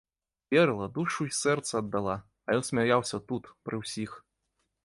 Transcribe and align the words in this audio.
Верыла, 0.53 0.87
душу 0.95 1.27
і 1.29 1.35
сэрца 1.41 1.73
аддала, 1.81 2.15
а 2.49 2.57
ён 2.61 2.67
смяяўся 2.71 3.23
тут, 3.33 3.43
пры 3.69 3.75
ўсіх. 3.83 4.11